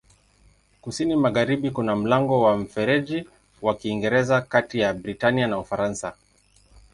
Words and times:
Kusini-magharibi 0.81 1.71
kuna 1.71 1.95
mlango 1.95 2.41
wa 2.41 2.57
Mfereji 2.57 3.29
wa 3.61 3.75
Kiingereza 3.75 4.41
kati 4.41 4.79
ya 4.79 4.93
Britania 4.93 5.47
na 5.47 5.59
Ufaransa. 5.59 6.13